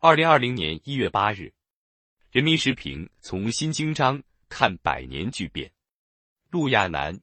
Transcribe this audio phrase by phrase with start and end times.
[0.00, 1.52] 二零二零年一月八日，
[2.30, 5.68] 人民时评：从新京章看百年巨变。
[6.50, 7.20] 陆亚南，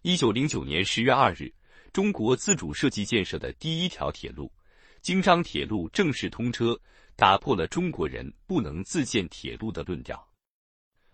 [0.00, 1.52] 一九零九年十月二日，
[1.92, 4.50] 中国自主设计建设的第一条铁路——
[5.02, 6.80] 京张铁路正式通车，
[7.16, 10.26] 打破了中国人不能自建铁路的论调。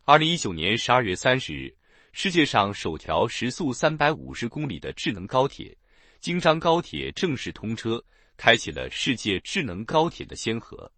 [0.04, 1.76] 二零一九年十二月三十日，
[2.12, 5.76] 世界上首条时速三百五十公里的智能高铁——
[6.22, 8.00] 京张高铁正式通车。
[8.36, 10.90] 开启了世界智能高铁的先河。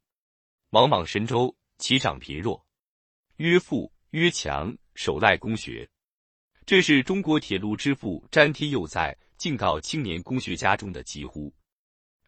[0.71, 2.65] 莽莽神州，其长贫弱，
[3.37, 5.89] 曰富曰强，首赖公学。
[6.67, 11.53] 这是中国铁路之父詹天佑在《敬告青年工学家》中的疾呼。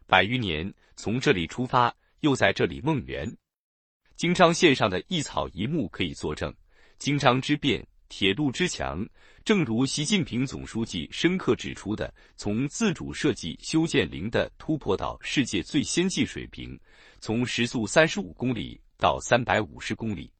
[0.07, 3.31] 百余年从这里出发，又在这里梦圆。
[4.17, 6.55] 京张线上的一草一木可以作证。
[6.99, 7.87] 京张之变。
[8.11, 9.09] 铁路之强，
[9.45, 16.79] 正如习近平总书记深刻指出的，从自主设计修建零的突破到世界最先进水平，
[17.21, 20.31] 从时速三十五公里到三百五十公里。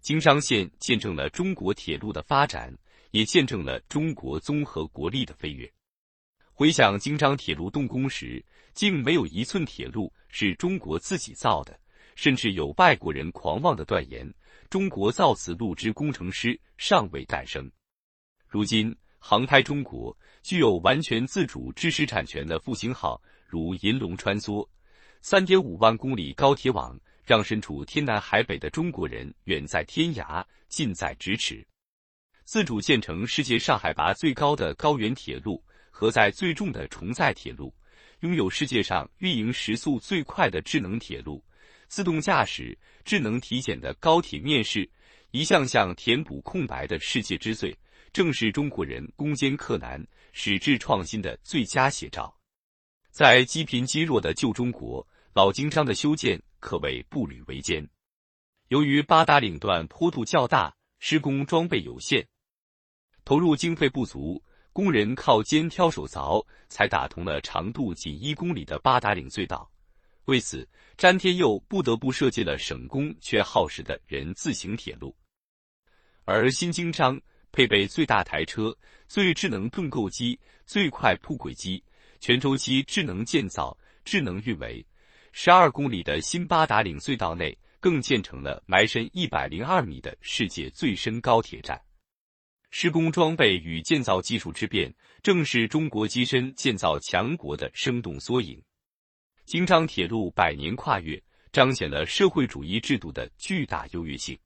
[0.00, 2.74] 京张线见证了中国铁路的发展，
[3.10, 5.70] 也见证了中国综合国力的飞跃。
[6.54, 8.42] 回想京张铁路动工时，
[8.72, 11.78] 竟没有一寸铁路是中国自己造的，
[12.18, 14.28] 甚至有外国人狂妄的断言。
[14.68, 17.70] 中国造此路之工程师尚未诞生。
[18.48, 24.68] 如今，航拍中国具有完全自主知识产权的复兴号如银龙穿梭，
[25.20, 31.64] 三点五万公里高铁网让身处天南海北的中国人远在天涯，近在咫尺。
[32.42, 37.72] 自主建成世界上海拔最高的高原铁路，荷载最重的重载铁路，
[38.22, 41.40] 拥有世界上运营时速最快的智能铁路。
[41.88, 44.88] 自动驾驶、智能体检的高铁面试，
[45.30, 47.76] 一项项填补空白的世界之最，
[48.12, 52.32] 正是中国人攻坚克难、矢志创新的最佳写照。
[53.10, 57.88] 在积贫积弱的旧中国，老京张的修建可谓步履维艰。
[58.68, 62.26] 由于八达岭段坡度较大，施工装备有限，
[63.24, 64.42] 投入经费不足，
[64.74, 69.70] 工人靠肩挑手凿，才打通了长度仅一公里的八达岭隧道。
[70.28, 70.68] 为此，
[70.98, 75.16] 詹天佑不得不设计了省工却耗时的人字形铁路。
[76.24, 77.18] 而新京张
[77.50, 81.82] 配备最大台车、最智能盾构机、最快铺轨机，
[82.20, 83.74] 全周期智能建造、
[84.04, 84.84] 智能运维。
[85.32, 91.80] 十二公里的新八达岭隧道内，更建成了埋深一百零二米的世界最深高铁站。
[92.70, 98.62] 施工装备与建造技术之变，正是中国跻身建造强国的生动缩影。
[99.48, 101.18] 京张铁路百年跨越，
[101.52, 104.38] 彰显了社会主义制度的巨大优越性。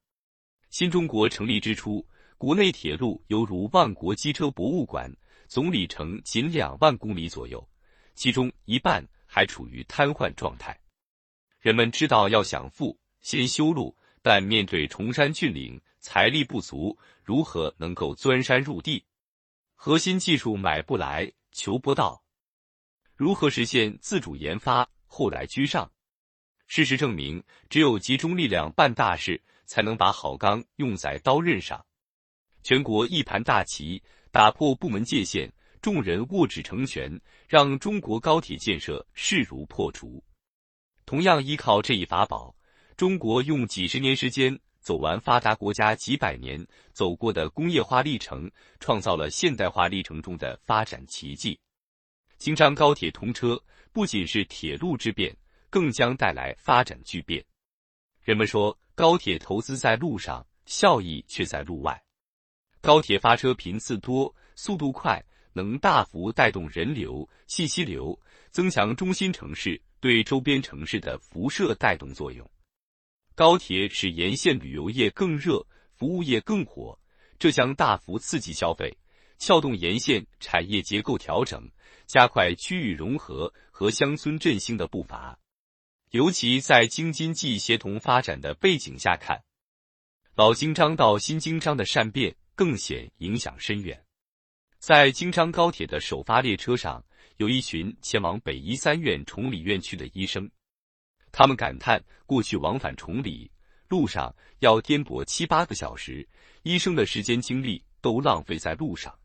[0.71, 2.07] 新中国成立之初，
[2.39, 5.13] 国内铁路犹如万国机车博物馆，
[5.49, 7.69] 总里程仅两万公里左右，
[8.15, 10.79] 其中一半还处于瘫痪状态。
[11.59, 19.05] 人们知道要想富，先修路，但面对崇山峻岭，财力不足，如何能够钻山入地？
[19.75, 22.22] 核心技术买不来，求不到。
[23.22, 25.88] 如何实现自主研发、后来居上？
[26.66, 27.41] 事实证明，
[27.71, 31.87] 只有集中力量办大事，才能把好钢用在刀刃上。
[32.65, 34.03] 全国一盘大棋，
[34.33, 35.49] 打破部门界限，
[35.81, 40.21] 众人握指成拳，让中国高铁建设势如破竹。
[41.06, 42.53] 同样依靠这一法宝，
[42.97, 48.50] 中国用几十年时间走完发达国家几百年走过的工业化历程，
[48.81, 51.56] 创造了现代化历程中的发展奇迹。
[52.42, 55.32] 京张高铁通车不仅是铁路之变，
[55.70, 57.41] 更将带来发展巨变。
[58.20, 62.03] 人们说，高铁投资在路上，效益却在路外。
[62.80, 68.19] 高铁发车频次多，速度快，能大幅带动人流、信息流，
[68.50, 72.50] 增强中心城市对周边城市的辐射带动作用。
[73.36, 76.98] 高铁使沿线旅游业更热，服务业更火，
[77.38, 78.92] 这将大幅刺激消费，
[79.38, 81.70] 撬动沿线产业结构调整。
[82.12, 85.39] 加快区域融合和乡村振兴的步伐，
[86.11, 89.42] 尤其在京津冀协同发展的背景下看，
[90.34, 94.04] 老京张到新京张的善变更显影响深远。
[94.78, 97.03] 在京张高铁的首发列车上，
[97.39, 100.51] 有一群前往北医三院崇礼院区的医生，
[101.31, 103.51] 他们感叹过去往返崇礼
[103.89, 106.28] 路上要颠簸七八个小时，
[106.63, 109.19] 医生的时间精力都浪费在路上，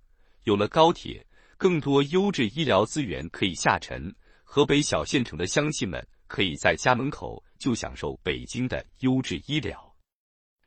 [0.46, 1.27] 有了高铁。
[1.58, 4.14] 更多优质医疗资源可以下沉，
[4.44, 9.96] 河北小县城的乡亲们可以在家门口就享受北京的优质医疗。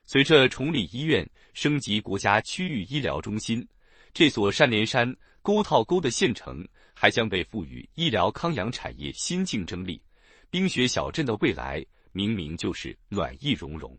[0.05, 3.65] 随着崇礼医院升级国家区域医疗中心，
[4.13, 10.03] 这所山连山、沟套沟的县城还将被赋予医疗康养产业新竞争力，
[10.51, 13.97] 冰雪小镇的未来明明就是暖意融融，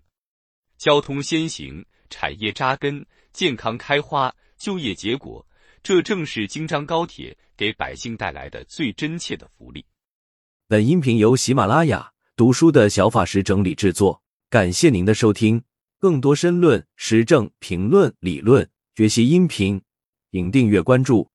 [0.78, 5.48] 交通先行，产业扎根，健康开花，就业结果，
[5.83, 9.83] 这正是京张高铁给百姓带来的最真切的福利。
[10.68, 15.63] 本音频由喜马拉雅读书的小法师整理制作，感谢您的收听。
[15.98, 19.81] 更多深论、时政评论、理论学习音频，
[20.31, 21.31] 请订阅关注。